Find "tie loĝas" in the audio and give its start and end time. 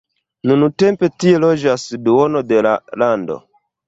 1.23-1.83